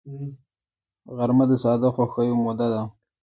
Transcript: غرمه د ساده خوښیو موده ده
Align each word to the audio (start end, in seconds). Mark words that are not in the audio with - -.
غرمه 1.15 1.45
د 1.49 1.53
ساده 1.63 1.89
خوښیو 1.95 2.39
موده 2.43 2.67
ده 2.73 2.81